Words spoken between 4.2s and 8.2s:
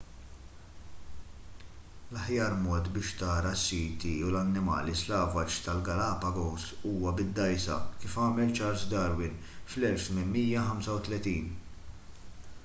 u l-annimali slavaġ tal-galapagos huwa bid-dgħajsa kif